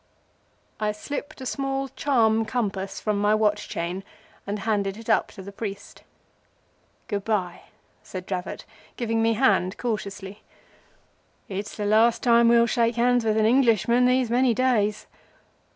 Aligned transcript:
I 0.79 0.93
slipped 0.93 1.41
a 1.41 1.45
small 1.45 1.87
charm 1.89 2.43
compass 2.43 2.99
from 2.99 3.21
my 3.21 3.35
watch 3.35 3.69
chain 3.69 4.03
and 4.47 4.57
handed 4.57 4.97
it 4.97 5.11
up 5.11 5.27
to 5.33 5.43
the 5.43 5.51
priest. 5.51 6.01
"Good 7.07 7.23
by," 7.23 7.65
said 8.01 8.25
Dravot, 8.25 8.65
giving 8.97 9.21
me 9.21 9.33
his 9.33 9.43
hand 9.43 9.77
cautiously. 9.77 10.41
"It's 11.47 11.75
the 11.77 11.85
last 11.85 12.23
time 12.23 12.49
we'll 12.49 12.65
shake 12.65 12.95
hands 12.95 13.23
with 13.25 13.37
an 13.37 13.45
Englishman 13.45 14.05
these 14.07 14.31
many 14.31 14.55
days. 14.55 15.05